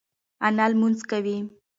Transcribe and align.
انا 0.47 0.63
لمونځ 0.71 0.97
کوي. 1.09 1.37